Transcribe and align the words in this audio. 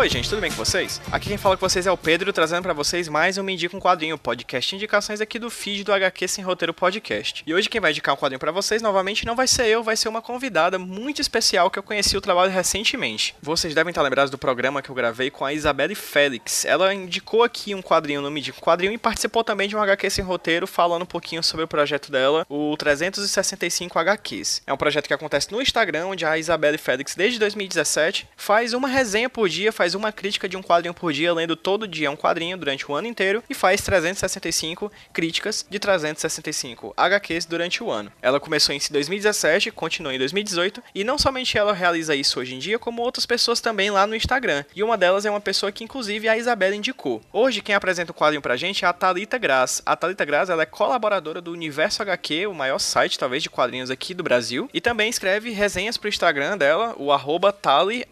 Oi, 0.00 0.08
gente, 0.08 0.30
tudo 0.30 0.40
bem 0.40 0.50
com 0.50 0.56
vocês? 0.56 0.98
Aqui 1.12 1.28
quem 1.28 1.36
fala 1.36 1.58
com 1.58 1.68
vocês 1.68 1.86
é 1.86 1.92
o 1.92 1.96
Pedro, 1.96 2.32
trazendo 2.32 2.62
para 2.62 2.72
vocês 2.72 3.06
mais 3.06 3.36
um 3.36 3.42
Me 3.42 3.52
Indica 3.52 3.76
um 3.76 3.78
Quadrinho, 3.78 4.16
podcast 4.16 4.74
indicações 4.74 5.20
aqui 5.20 5.38
do 5.38 5.50
feed 5.50 5.84
do 5.84 5.92
HQ 5.92 6.26
Sem 6.26 6.42
Roteiro 6.42 6.72
Podcast. 6.72 7.42
E 7.46 7.52
hoje 7.52 7.68
quem 7.68 7.82
vai 7.82 7.90
indicar 7.90 8.14
um 8.14 8.16
quadrinho 8.16 8.40
para 8.40 8.50
vocês, 8.50 8.80
novamente, 8.80 9.26
não 9.26 9.36
vai 9.36 9.46
ser 9.46 9.66
eu, 9.66 9.82
vai 9.82 9.98
ser 9.98 10.08
uma 10.08 10.22
convidada 10.22 10.78
muito 10.78 11.20
especial 11.20 11.70
que 11.70 11.78
eu 11.78 11.82
conheci 11.82 12.16
o 12.16 12.20
trabalho 12.22 12.50
recentemente. 12.50 13.34
Vocês 13.42 13.74
devem 13.74 13.90
estar 13.90 14.00
lembrados 14.00 14.30
do 14.30 14.38
programa 14.38 14.80
que 14.80 14.88
eu 14.88 14.94
gravei 14.94 15.30
com 15.30 15.44
a 15.44 15.52
Isabelle 15.52 15.94
Félix. 15.94 16.64
Ela 16.64 16.94
indicou 16.94 17.42
aqui 17.42 17.74
um 17.74 17.82
quadrinho 17.82 18.22
no 18.22 18.30
Me 18.30 18.40
Indica 18.40 18.56
um 18.56 18.62
Quadrinho 18.62 18.94
e 18.94 18.96
participou 18.98 19.44
também 19.44 19.68
de 19.68 19.76
um 19.76 19.82
HQ 19.82 20.08
Sem 20.08 20.24
Roteiro, 20.24 20.66
falando 20.66 21.02
um 21.02 21.06
pouquinho 21.06 21.42
sobre 21.42 21.66
o 21.66 21.68
projeto 21.68 22.10
dela, 22.10 22.46
o 22.48 22.74
365 22.78 23.98
HQs. 23.98 24.62
É 24.66 24.72
um 24.72 24.78
projeto 24.78 25.06
que 25.06 25.12
acontece 25.12 25.52
no 25.52 25.60
Instagram, 25.60 26.06
onde 26.06 26.24
a 26.24 26.38
Isabelle 26.38 26.78
Félix, 26.78 27.14
desde 27.14 27.38
2017, 27.38 28.26
faz 28.34 28.72
uma 28.72 28.88
resenha 28.88 29.28
por 29.28 29.46
dia, 29.46 29.70
faz 29.70 29.89
uma 29.94 30.12
crítica 30.12 30.48
de 30.48 30.56
um 30.56 30.62
quadrinho 30.62 30.94
por 30.94 31.12
dia, 31.12 31.32
lendo 31.32 31.56
todo 31.56 31.88
dia 31.88 32.10
um 32.10 32.16
quadrinho 32.16 32.56
durante 32.56 32.90
o 32.90 32.94
ano 32.94 33.06
inteiro 33.08 33.42
e 33.48 33.54
faz 33.54 33.80
365 33.82 34.90
críticas 35.12 35.66
de 35.68 35.78
365 35.78 36.94
HQs 36.96 37.44
durante 37.46 37.82
o 37.82 37.90
ano. 37.90 38.12
Ela 38.22 38.40
começou 38.40 38.74
em 38.74 38.80
2017, 38.90 39.70
continuou 39.70 40.14
em 40.14 40.18
2018 40.18 40.82
e 40.94 41.04
não 41.04 41.18
somente 41.18 41.56
ela 41.56 41.72
realiza 41.72 42.14
isso 42.14 42.40
hoje 42.40 42.54
em 42.54 42.58
dia, 42.58 42.78
como 42.78 43.02
outras 43.02 43.26
pessoas 43.26 43.60
também 43.60 43.90
lá 43.90 44.06
no 44.06 44.14
Instagram. 44.14 44.64
E 44.74 44.82
uma 44.82 44.96
delas 44.96 45.24
é 45.24 45.30
uma 45.30 45.40
pessoa 45.40 45.72
que 45.72 45.84
inclusive 45.84 46.28
a 46.28 46.36
Isabela 46.36 46.74
indicou. 46.74 47.20
Hoje 47.32 47.60
quem 47.60 47.74
apresenta 47.74 48.12
o 48.12 48.14
quadrinho 48.14 48.42
pra 48.42 48.56
gente 48.56 48.84
é 48.84 48.88
a 48.88 48.92
Talita 48.92 49.38
Graz. 49.38 49.82
A 49.84 49.96
Talita 49.96 50.24
Graz 50.24 50.50
ela 50.50 50.62
é 50.62 50.66
colaboradora 50.66 51.40
do 51.40 51.52
Universo 51.52 52.02
HQ, 52.02 52.46
o 52.46 52.54
maior 52.54 52.78
site 52.78 53.18
talvez 53.18 53.42
de 53.42 53.50
quadrinhos 53.50 53.90
aqui 53.90 54.14
do 54.14 54.22
Brasil, 54.22 54.68
e 54.72 54.80
também 54.80 55.08
escreve 55.08 55.50
resenhas 55.50 55.96
pro 55.96 56.08
Instagram 56.08 56.56
dela, 56.56 56.94
o 56.96 57.12
arroba 57.12 57.52
Tali 57.52 58.06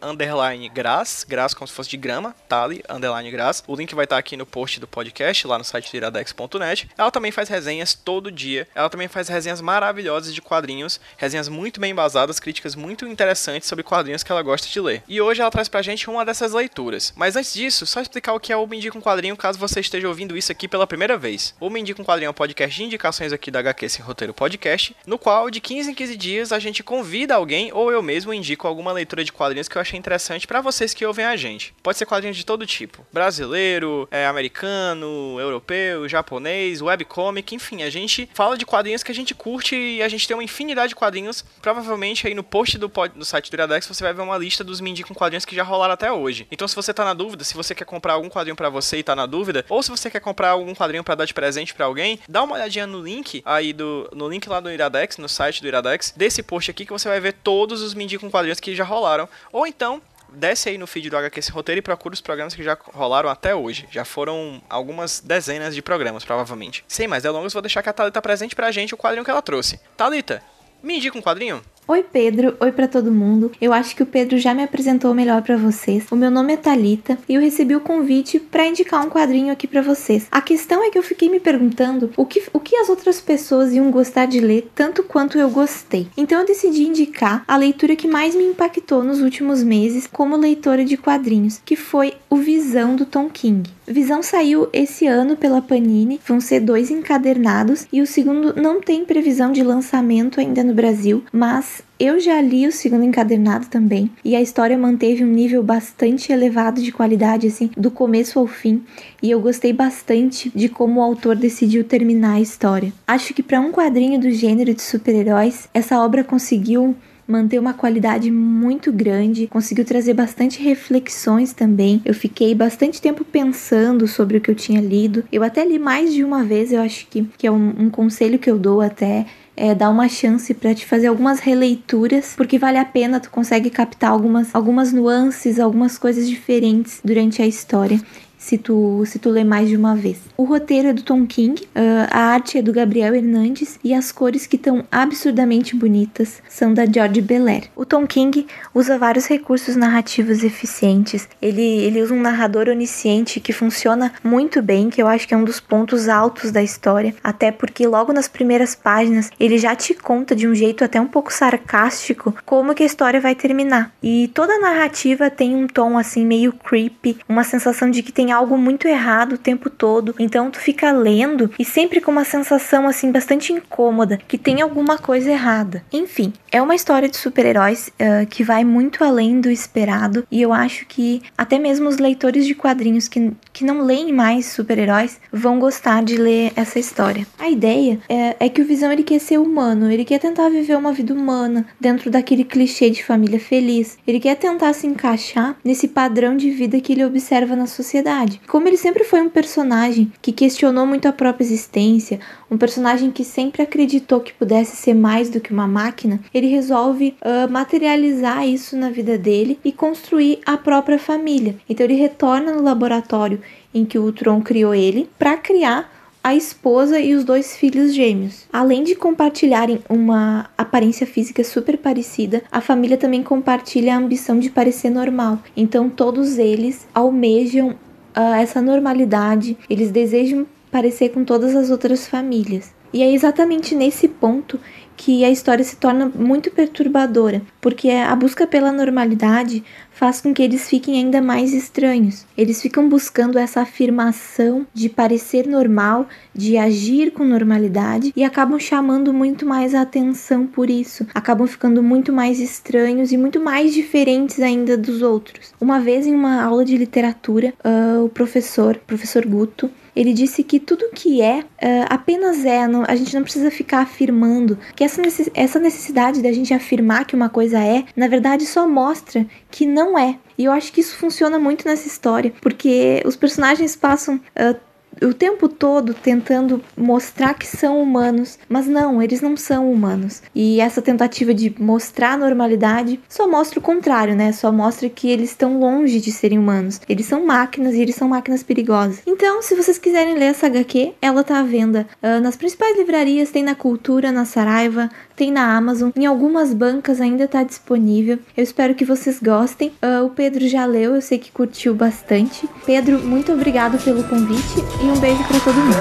Graz, 0.75 1.55
como 1.55 1.68
se 1.69 1.75
fosse 1.75 1.91
de 1.91 1.97
grama, 1.97 2.35
Tali, 2.49 2.83
underline 2.89 3.31
Graz. 3.31 3.63
O 3.67 3.77
link 3.77 3.95
vai 3.95 4.05
estar 4.05 4.19
aqui 4.19 4.37
no 4.37 4.47
post 4.47 4.81
do 4.81 4.87
podcast, 4.87 5.47
lá 5.47 5.59
no 5.59 5.65
site 5.65 5.97
iradex.net. 5.97 6.89
Ela 6.97 7.11
também 7.11 7.31
faz 7.31 7.49
resenhas 7.49 7.95
todo 7.95 8.31
dia. 8.31 8.67
Ela 8.75 8.89
também 8.89 9.09
faz 9.09 9.29
resenhas 9.29 9.61
maravilhosas 9.61 10.35
de 10.35 10.41
quadrinhos, 10.41 11.01
resenhas 11.17 11.49
muito 11.49 11.81
bem 11.81 11.93
embasadas, 11.93 12.41
críticas 12.41 12.75
muito 12.75 13.07
interessantes 13.07 13.69
sobre 13.69 13.85
quadrinhos 13.85 14.23
que 14.23 14.33
ela 14.33 14.43
gosta 14.43 14.69
de 14.69 14.81
ler. 14.81 15.03
E 15.09 15.21
hoje 15.21 15.41
ela 15.41 15.51
traz 15.51 15.69
pra 15.69 15.83
gente 15.83 16.09
uma 16.09 16.25
dessas 16.25 16.53
leituras. 16.53 17.13
Mas 17.17 17.37
antes 17.37 17.55
disso, 17.55 17.87
só 17.87 18.01
explicar 18.01 18.33
o 18.33 18.41
que 18.41 18.53
é 18.53 18.57
o 18.57 18.67
Me 18.67 18.77
Indica 18.77 18.97
um 18.97 19.01
Quadrinho, 19.01 19.37
caso 19.37 19.59
você 19.59 19.81
esteja 19.81 20.09
ouvindo 20.09 20.37
isso 20.37 20.53
aqui 20.53 20.69
pela 20.69 20.87
primeira 20.87 21.17
vez. 21.17 21.55
O 21.61 21.71
Me 21.71 21.81
Indica 21.81 22.01
um 22.01 22.05
Quadrinho 22.05 22.29
é 22.29 22.31
um 22.31 22.35
podcast 22.35 22.77
de 22.77 22.85
indicações 22.85 23.33
aqui 23.33 23.51
da 23.51 23.61
HQ 23.61 23.89
Sem 23.89 24.05
Roteiro 24.05 24.35
Podcast, 24.35 24.97
no 25.07 25.19
qual 25.19 25.51
de 25.51 25.61
15 25.61 25.91
em 25.91 25.95
15 25.95 26.17
dias 26.17 26.53
a 26.53 26.59
gente 26.59 26.83
convida 26.83 27.35
alguém 27.35 27.71
ou 27.73 27.91
eu 27.91 28.03
mesmo 28.03 28.33
indico 28.33 28.67
alguma 28.67 28.93
leitura 28.93 29.25
de 29.25 29.33
quadrinhos 29.33 29.69
que 29.69 29.77
eu 29.77 29.83
achei 29.83 29.99
interessante 29.99 30.47
para 30.47 30.61
vocês 30.61 30.95
que 30.95 31.05
ouvem 31.05 31.25
a 31.25 31.37
gente. 31.37 31.58
Pode 31.83 31.99
ser 31.99 32.07
quadrinhos 32.07 32.37
de 32.37 32.45
todo 32.45 32.67
tipo: 32.67 33.07
brasileiro, 33.13 34.09
é, 34.11 34.27
americano, 34.27 35.37
europeu, 35.39 36.09
japonês, 36.09 36.81
webcomic, 36.81 37.55
enfim. 37.55 37.83
A 37.83 37.91
gente 37.91 38.29
fala 38.35 38.57
de 38.57 38.67
quadrinhos 38.67 39.03
que 39.03 39.13
a 39.13 39.15
gente 39.15 39.35
curte 39.35 39.77
e 39.77 40.03
a 40.03 40.09
gente 40.09 40.27
tem 40.27 40.37
uma 40.37 40.45
infinidade 40.45 40.91
de 40.91 40.95
quadrinhos. 40.95 41.45
Provavelmente 41.63 42.27
aí 42.27 42.35
no 42.35 42.43
post 42.43 42.77
do, 42.79 42.91
do 43.15 43.25
site 43.25 43.51
do 43.51 43.55
Iradex 43.55 43.87
você 43.87 44.03
vai 44.03 44.13
ver 44.13 44.23
uma 44.23 44.37
lista 44.37 44.65
dos 44.65 44.81
me 44.81 44.89
com 45.03 45.15
quadrinhos 45.15 45.45
que 45.45 45.55
já 45.55 45.63
rolaram 45.63 45.95
até 45.95 46.11
hoje. 46.11 46.47
Então, 46.51 46.67
se 46.67 46.75
você 46.75 46.93
tá 46.93 47.05
na 47.05 47.15
dúvida, 47.15 47.45
se 47.45 47.55
você 47.55 47.75
quer 47.75 47.85
comprar 47.85 48.15
algum 48.15 48.29
quadrinho 48.29 48.57
para 48.57 48.69
você 48.69 48.99
e 48.99 49.03
tá 49.03 49.15
na 49.15 49.27
dúvida, 49.27 49.65
ou 49.69 49.83
se 49.83 49.91
você 49.91 50.11
quer 50.11 50.21
comprar 50.21 50.51
algum 50.51 50.75
quadrinho 50.75 51.05
para 51.05 51.15
dar 51.15 51.25
de 51.25 51.35
presente 51.35 51.75
para 51.75 51.87
alguém, 51.87 52.19
dá 52.29 52.43
uma 52.43 52.55
olhadinha 52.55 52.87
no 52.87 53.03
link 53.03 53.43
aí 53.45 53.73
do 53.73 54.09
no 54.15 54.29
link 54.29 54.49
lá 54.49 54.61
do 54.61 54.71
Iradex, 54.71 55.19
no 55.19 55.29
site 55.29 55.61
do 55.61 55.69
Iradex, 55.69 56.13
desse 56.17 56.43
post 56.43 56.71
aqui 56.71 56.85
que 56.85 56.93
você 56.93 57.09
vai 57.09 57.21
ver 57.21 57.35
todos 57.35 57.83
os 57.83 57.95
me 57.95 58.09
com 58.17 58.31
quadrinhos 58.31 58.61
que 58.61 58.75
já 58.75 58.85
rolaram. 58.85 59.29
Ou 59.53 59.67
então, 59.67 60.01
desce 60.33 60.69
aí 60.69 60.79
no 60.79 60.87
feed 60.87 61.11
do 61.11 61.17
HQ 61.17 61.39
Esse 61.39 61.51
Roteiro 61.51 61.79
e 61.79 61.83
procura 61.83 62.15
os 62.15 62.21
programas 62.21 62.55
que 62.55 62.63
já 62.63 62.77
rolaram 62.93 63.29
até 63.29 63.55
hoje. 63.55 63.89
Já 63.91 64.05
foram 64.05 64.63
algumas 64.69 65.21
dezenas 65.21 65.75
de 65.75 65.83
programas, 65.83 66.25
provavelmente. 66.25 66.85
Sem 66.89 67.09
mais 67.09 67.23
delongas, 67.23 67.53
vou 67.53 67.63
deixar 67.63 67.83
que 67.83 67.89
a 67.89 67.93
Thalita 67.93 68.23
presente 68.23 68.55
pra 68.55 68.71
gente 68.71 68.95
o 68.95 68.99
quadrinho 68.99 69.25
que 69.25 69.31
ela 69.31 69.43
trouxe. 69.43 69.81
Thalita, 69.97 70.43
me 70.83 70.97
indica 70.97 71.17
um 71.17 71.23
quadrinho? 71.23 71.63
Oi 71.91 72.03
Pedro, 72.03 72.55
oi 72.61 72.71
para 72.71 72.87
todo 72.87 73.11
mundo. 73.11 73.51
Eu 73.59 73.73
acho 73.73 73.97
que 73.97 74.03
o 74.03 74.07
Pedro 74.07 74.37
já 74.37 74.53
me 74.53 74.63
apresentou 74.63 75.15
melhor 75.15 75.41
para 75.41 75.57
vocês. 75.57 76.05
O 76.13 76.17
meu 76.17 76.31
nome 76.31 76.53
é 76.53 76.57
Talita 76.59 77.17
e 77.27 77.33
eu 77.33 77.41
recebi 77.41 77.75
o 77.75 77.81
convite 77.81 78.39
para 78.39 78.67
indicar 78.67 79.03
um 79.03 79.09
quadrinho 79.09 79.51
aqui 79.51 79.67
para 79.67 79.81
vocês. 79.81 80.27
A 80.31 80.43
questão 80.43 80.85
é 80.85 80.91
que 80.91 80.99
eu 80.99 81.03
fiquei 81.03 81.31
me 81.31 81.41
perguntando 81.41 82.11
o 82.15 82.27
que, 82.27 82.43
o 82.53 82.61
que 82.61 82.77
as 82.77 82.91
outras 82.91 83.23
pessoas 83.23 83.73
iam 83.73 83.91
gostar 83.91 84.27
de 84.27 84.39
ler 84.39 84.71
tanto 84.75 85.03
quanto 85.03 85.39
eu 85.39 85.49
gostei. 85.49 86.09
Então 86.15 86.41
eu 86.41 86.47
decidi 86.47 86.83
indicar 86.83 87.43
a 87.49 87.57
leitura 87.57 87.97
que 87.97 88.07
mais 88.07 88.35
me 88.35 88.45
impactou 88.45 89.03
nos 89.03 89.23
últimos 89.23 89.63
meses 89.63 90.07
como 90.07 90.37
leitora 90.37 90.85
de 90.85 90.99
quadrinhos, 90.99 91.63
que 91.65 91.75
foi 91.75 92.13
o 92.29 92.37
Visão 92.37 92.97
do 92.97 93.07
Tom 93.07 93.31
King. 93.31 93.78
Visão 93.91 94.23
saiu 94.23 94.69
esse 94.71 95.07
ano 95.07 95.35
pela 95.35 95.63
Panini, 95.63 96.21
vão 96.27 96.41
ser 96.41 96.61
dois 96.61 96.91
encadernados 96.91 97.87
e 97.91 98.03
o 98.03 98.07
segundo 98.07 98.55
não 98.55 98.83
tem 98.83 99.03
previsão 99.03 99.51
de 99.51 99.63
lançamento 99.63 100.39
ainda 100.39 100.63
no 100.63 100.75
Brasil, 100.75 101.25
mas 101.33 101.83
eu 101.99 102.21
já 102.21 102.39
li 102.41 102.67
o 102.67 102.73
segundo 102.73 103.05
encadernado 103.05 103.67
também 103.67 104.11
e 104.23 104.37
a 104.37 104.43
história 104.43 104.77
manteve 104.77 105.25
um 105.25 105.29
nível 105.29 105.63
bastante 105.63 106.31
elevado 106.31 106.83
de 106.83 106.93
qualidade 106.93 107.47
assim, 107.47 107.71
do 107.77 107.91
começo 107.91 108.39
ao 108.39 108.47
fim, 108.47 108.83
e 109.23 109.31
eu 109.31 109.41
gostei 109.41 109.73
bastante 109.73 110.53
de 110.55 110.69
como 110.69 111.01
o 111.01 111.03
autor 111.03 111.35
decidiu 111.35 111.83
terminar 111.83 112.35
a 112.35 112.41
história. 112.41 112.93
Acho 113.07 113.33
que 113.33 113.43
para 113.43 113.59
um 113.59 113.73
quadrinho 113.73 114.21
do 114.21 114.31
gênero 114.31 114.75
de 114.75 114.83
super-heróis, 114.83 115.67
essa 115.73 115.99
obra 115.99 116.23
conseguiu 116.23 116.95
manter 117.29 117.59
uma 117.59 117.75
qualidade 117.75 118.31
muito 118.31 118.91
grande, 118.91 119.47
conseguiu 119.47 119.85
trazer 119.85 120.15
bastante 120.15 120.63
reflexões 120.63 121.53
também. 121.53 122.01
Eu 122.05 122.15
fiquei 122.15 122.55
bastante 122.55 123.03
tempo 123.03 123.23
pensando 123.23 124.09
sobre 124.09 124.39
o 124.39 124.41
que 124.41 124.51
eu 124.51 124.55
tinha 124.55 124.81
lido. 124.81 125.23
Eu 125.31 125.43
até 125.43 125.65
li 125.65 125.79
mais 125.79 126.15
de 126.15 126.25
uma 126.25 126.43
vez, 126.43 126.73
eu 126.73 126.81
acho 126.81 127.07
que, 127.09 127.29
que 127.37 127.47
é 127.47 127.51
um, 127.51 127.75
um 127.79 127.91
conselho 127.91 128.39
que 128.39 128.51
eu 128.51 128.59
dou 128.59 128.81
até 128.81 129.27
é, 129.55 129.75
dar 129.75 129.91
uma 129.91 130.09
chance 130.09 130.55
para 130.55 130.75
te 130.75 130.87
fazer 130.87 131.09
algumas 131.09 131.41
releituras, 131.41 132.33
porque 132.37 132.59
vale 132.59 132.79
a 132.79 132.85
pena, 132.85 133.21
tu 133.21 133.31
consegue 133.31 133.69
captar 133.69 134.11
algumas, 134.11 134.55
algumas 134.55 134.93
nuances, 134.93 135.61
algumas 135.61 135.99
coisas 135.99 136.27
diferentes 136.29 137.01
durante 137.05 137.43
a 137.43 137.47
história 137.47 138.01
se 138.39 138.57
tu, 138.57 139.03
se 139.05 139.19
tu 139.19 139.29
ler 139.29 139.45
mais 139.45 139.69
de 139.69 139.77
uma 139.77 139.95
vez. 139.95 140.19
O 140.37 140.45
roteiro 140.45 140.89
é 140.89 140.93
do 140.93 141.03
Tom 141.03 141.27
King, 141.27 141.63
uh, 141.63 142.09
a 142.11 142.21
arte 142.21 142.59
é 142.59 142.63
do 142.63 142.73
Gabriel 142.73 143.15
Hernandes 143.15 143.79
e 143.83 143.93
as 143.93 144.13
cores 144.13 144.47
que 144.47 144.57
estão 144.57 144.85
absurdamente 144.91 145.75
bonitas 145.75 146.41
são 146.49 146.73
da 146.73 146.87
George 146.87 147.21
Belair. 147.21 147.65
O 147.75 147.85
Tom 147.85 148.07
King 148.07 148.47
usa 148.73 148.97
vários 148.97 149.27
recursos 149.27 149.75
narrativos 149.75 150.45
eficientes. 150.45 151.29
Ele, 151.43 151.63
ele 151.63 152.01
usa 152.01 152.15
um 152.15 152.21
narrador 152.21 152.69
onisciente 152.69 153.41
que 153.41 153.53
funciona 153.53 154.13
muito 154.23 154.63
bem, 154.63 154.89
que 154.89 155.03
eu 155.03 155.09
acho 155.09 155.27
que 155.27 155.35
é 155.35 155.37
um 155.37 155.45
dos 155.45 155.59
pontos 155.61 156.09
altos 156.09 156.53
da 156.53 156.63
história, 156.63 157.15
até 157.23 157.51
porque 157.51 157.87
logo 157.87 158.13
nas 158.13 158.29
primeiras 158.29 158.75
páginas 158.75 159.31
ele 159.41 159.59
já 159.59 159.75
te 159.75 159.95
conta 159.95 160.37
de 160.37 160.47
um 160.47 160.55
jeito 160.55 160.85
até 160.85 161.01
um 161.01 161.07
pouco 161.07 161.33
sarcástico 161.33 162.35
como 162.47 162.75
que 162.75 162.83
a 162.83 162.87
história 162.87 163.21
vai 163.21 163.35
terminar. 163.35 163.93
E 164.03 164.29
toda 164.29 164.53
a 164.55 164.61
narrativa 164.61 165.31
tem 165.31 165.57
um 165.57 165.67
tom 165.67 165.99
assim 165.99 166.25
meio 166.25 166.53
creepy, 166.53 167.19
uma 167.29 167.43
sensação 167.43 167.91
de 167.91 168.03
que 168.03 168.13
tem 168.13 168.33
algo 168.39 168.57
muito 168.57 168.87
errado 168.87 169.35
o 169.35 169.39
tempo 169.39 169.69
todo. 169.69 170.15
Então 170.19 170.51
tu 170.51 170.59
fica 170.59 170.93
lendo 170.93 171.51
e 171.59 171.65
sempre 171.65 172.01
com 172.01 172.11
uma 172.11 172.25
sensação 172.25 172.87
assim 172.87 173.11
bastante 173.11 173.53
incômoda 173.53 174.19
que 174.29 174.39
tem 174.39 174.61
alguma 174.61 174.97
coisa 174.99 175.31
errada. 175.31 175.83
Enfim, 175.93 176.33
é 176.51 176.63
uma 176.63 176.75
história 176.75 177.09
de 177.09 177.17
super-heróis 177.17 177.89
uh, 177.89 178.27
que 178.27 178.45
vai 178.45 178.65
muito 178.65 179.03
além 179.03 179.41
do 179.41 179.51
esperado 179.51 180.27
e 180.31 180.41
eu 180.41 180.53
acho 180.53 180.87
que 180.87 181.23
até 181.37 181.59
mesmo 181.59 181.89
os 181.89 181.99
leitores 181.99 182.47
de 182.47 182.55
quadrinhos 182.55 183.09
que, 183.09 183.33
que 183.53 183.65
não 183.65 183.83
leem 183.83 184.13
mais 184.13 184.47
super-heróis 184.47 185.21
vão 185.33 185.59
gostar 185.59 186.03
de 186.03 186.17
ler 186.17 186.53
essa 186.55 186.79
história. 186.79 187.27
A 187.39 187.51
ideia 187.51 187.99
é, 188.09 188.37
é 188.39 188.49
que 188.49 188.63
o 188.63 188.65
Visão 188.65 188.93
ele 188.93 189.03
quer 189.03 189.19
ser 189.19 189.39
humano, 189.39 189.91
ele 189.91 190.05
quer 190.05 190.19
tentar 190.19 190.49
viver 190.49 190.77
uma 190.77 190.93
vida 190.93 191.13
humana 191.13 191.67
dentro 191.81 192.11
daquele 192.11 192.45
clichê 192.45 192.89
de 192.91 193.05
família 193.05 193.41
feliz. 193.41 193.99
Ele 194.07 194.21
quer 194.21 194.37
tentar 194.37 194.73
se 194.73 194.87
encaixar 194.87 195.57
nesse 195.65 195.89
padrão 195.89 196.37
de 196.37 196.51
vida 196.51 196.81
que 196.81 196.93
ele 196.93 197.05
observa 197.05 197.57
na 197.57 197.67
sociedade 197.67 198.18
verdade. 198.19 198.41
Como 198.47 198.67
ele 198.67 198.77
sempre 198.77 199.05
foi 199.05 199.21
um 199.21 199.29
personagem 199.29 200.13
que 200.21 200.33
questionou 200.33 200.87
muito 200.87 201.07
a 201.07 201.13
própria 201.13 201.45
existência, 201.45 202.19
um 202.51 202.59
personagem 202.59 203.11
que 203.11 203.25
sempre 203.25 203.63
acreditou 203.63 204.21
que 204.21 204.33
pudesse 204.33 204.77
ser 204.77 204.95
mais 204.95 205.31
do 205.31 205.41
que 205.41 205.53
uma 205.53 205.67
máquina, 205.67 206.21
ele 206.33 206.49
resolve 206.49 207.15
uh, 207.23 207.51
materializar 207.51 208.47
isso 208.47 208.77
na 208.77 208.91
vida 208.91 209.17
dele 209.17 209.59
e 209.65 209.73
construir 209.73 210.41
a 210.45 210.57
própria 210.57 210.99
família. 210.99 211.57
Então 211.69 211.85
ele 211.85 211.95
retorna 211.95 212.53
no 212.53 212.63
laboratório 212.63 213.41
em 213.73 213.85
que 213.85 213.99
o 213.99 214.13
Tron 214.13 214.41
criou 214.41 214.75
ele 214.75 215.09
para 215.19 215.37
criar 215.37 215.93
a 216.23 216.35
esposa 216.35 216.99
e 216.99 217.15
os 217.15 217.25
dois 217.25 217.57
filhos 217.57 217.95
gêmeos. 217.95 218.47
Além 218.53 218.83
de 218.83 218.95
compartilharem 218.95 219.81
uma 219.89 220.51
aparência 220.59 221.07
física 221.07 221.45
super 221.45 221.79
parecida, 221.79 222.43
a 222.51 222.61
família 222.61 222.99
também 222.99 223.23
compartilha 223.23 223.95
a 223.95 223.99
ambição 223.99 224.39
de 224.39 224.51
parecer 224.51 224.91
normal. 224.91 225.39
Então 225.57 225.89
todos 225.89 226.37
eles 226.37 226.87
almejam 226.93 227.77
uh, 228.17 228.35
essa 228.35 228.61
normalidade, 228.61 229.57
eles 229.69 229.91
desejam 229.91 230.47
parecer 230.71 231.11
com 231.11 231.25
todas 231.25 231.55
as 231.57 231.71
outras 231.71 232.07
famílias. 232.07 232.75
E 232.93 233.03
é 233.03 233.13
exatamente 233.13 233.75
nesse 233.75 234.09
ponto 234.09 234.59
que 234.99 235.25
a 235.25 235.31
história 235.31 235.65
se 235.65 235.77
torna 235.77 236.11
muito 236.13 236.51
perturbadora, 236.51 237.41
porque 237.61 237.89
a 237.89 238.15
busca 238.17 238.49
pela 238.49 238.73
normalidade 238.73 239.63
faz 239.93 240.21
com 240.21 240.35
que 240.35 240.43
eles 240.43 240.69
fiquem 240.69 240.97
ainda 240.97 241.23
mais 241.23 241.53
estranhos. 241.53 242.27
Eles 242.37 242.61
ficam 242.61 242.89
buscando 242.89 243.39
essa 243.39 243.61
afirmação 243.63 244.67
de 244.75 244.89
parecer 244.89 245.47
normal, 245.47 246.07
de 246.35 246.57
agir 246.57 247.13
com 247.13 247.25
normalidade 247.25 248.13
e 248.15 248.25
acabam 248.25 248.59
chamando 248.59 249.13
muito 249.15 249.47
mais 249.47 249.75
a 249.75 249.83
atenção 249.83 250.47
por 250.47 250.69
isso. 250.69 251.07
Acabam 251.15 251.47
ficando 251.47 251.83
muito 251.83 252.13
mais 252.13 252.41
estranhos 252.41 253.13
e 253.13 253.17
muito 253.17 253.41
mais 253.41 253.73
diferentes 253.73 254.41
ainda 254.41 254.77
dos 254.77 255.01
outros. 255.01 255.55
Uma 255.61 255.81
vez 255.81 256.07
em 256.07 256.15
uma 256.15 256.43
aula 256.43 256.65
de 256.65 256.77
literatura, 256.77 257.55
uh, 257.65 258.05
o 258.05 258.09
professor, 258.09 258.77
professor 258.87 259.25
Guto, 259.25 259.71
ele 259.99 260.13
disse 260.13 260.45
que 260.45 260.61
tudo 260.61 260.91
que 260.95 261.21
é, 261.21 261.41
uh, 261.41 261.87
apenas 261.91 262.45
é, 262.45 262.69
não, 262.69 262.85
a 262.87 262.95
gente 262.95 263.13
não 263.17 263.25
precisa 263.25 263.51
ficar 263.51 263.81
afirmando, 263.81 264.57
que 264.77 264.85
essa, 264.89 265.03
necess, 265.03 265.31
essa 265.35 265.59
necessidade 265.59 266.23
da 266.23 266.33
gente 266.33 266.53
afirmar 266.53 267.05
que 267.05 267.15
uma 267.15 267.29
coisa 267.29 267.63
é, 267.63 267.85
na 267.95 268.09
verdade 268.09 268.47
só 268.47 268.67
mostra 268.67 269.27
que 269.51 269.67
não 269.67 269.99
é. 269.99 270.19
E 270.37 270.45
eu 270.45 270.53
acho 270.53 270.73
que 270.73 270.81
isso 270.81 270.97
funciona 270.97 271.39
muito 271.39 271.67
nessa 271.67 271.87
história, 271.87 272.33
porque 272.41 273.03
os 273.05 273.17
personagens 273.17 273.77
passam 273.77 274.17
uh, 274.17 274.59
o 275.03 275.15
tempo 275.15 275.49
todo 275.49 275.95
tentando 275.95 276.63
mostrar 276.77 277.35
que 277.35 277.47
são 277.47 277.81
humanos, 277.83 278.39
mas 278.49 278.67
não, 278.67 279.03
eles 279.03 279.21
não 279.21 279.37
são 279.37 279.71
humanos. 279.71 280.23
E 280.35 280.61
essa 280.61 280.83
tentativa 280.83 281.33
de 281.35 281.55
mostrar 281.59 282.13
a 282.13 282.17
normalidade 282.17 283.01
só 283.09 283.29
mostra 283.29 283.59
o 283.59 283.63
contrário, 283.63 284.15
né? 284.15 284.33
Só 284.33 284.53
mostra 284.53 284.89
que 284.89 285.09
eles 285.11 285.31
estão 285.31 285.59
longe 285.59 286.01
de 286.01 286.13
serem 286.13 286.39
humanos. 286.39 286.81
Eles 286.89 287.07
são 287.07 287.25
máquinas 287.25 287.75
e 287.75 287.81
eles 287.81 287.95
são 287.95 288.09
máquinas 288.09 288.43
perigosas. 288.43 289.03
Então, 289.07 289.43
se 289.43 289.55
vocês 289.55 289.79
quiserem 289.79 290.15
ler 290.15 290.27
essa 290.27 290.47
HQ, 290.47 290.95
ela 291.01 291.25
tá 291.25 291.41
à 291.41 291.43
venda 291.43 291.87
uh, 292.03 292.21
nas 292.21 292.37
principais 292.37 292.77
livrarias, 292.77 293.31
tem 293.31 293.43
na 293.43 293.55
Cultura, 293.55 294.13
na 294.13 294.25
Saraiva, 294.25 294.89
tem 295.17 295.33
na 295.33 295.57
Amazon, 295.57 295.91
em 295.97 296.07
algumas 296.07 296.55
bancas 296.55 297.01
ainda 297.01 297.27
tá 297.27 297.43
disponível. 297.43 298.19
Eu 298.37 298.43
espero 298.43 298.75
que 298.75 298.85
vocês 298.85 299.19
gostem. 299.21 299.73
Uh, 299.83 300.07
o 300.07 300.11
Pedro 300.11 300.47
já 300.47 300.65
leu, 300.65 300.95
eu 300.95 301.03
sei 301.03 301.19
que 301.19 301.33
curtiu 301.33 301.75
bastante. 301.75 302.49
Pedro, 302.65 302.99
muito 303.01 303.33
obrigado 303.33 303.83
pelo 303.83 304.05
convite 304.05 304.63
um 304.93 305.01
beijo 305.01 305.23
para 305.25 305.41
todo 305.41 305.55
mundo. 305.55 305.77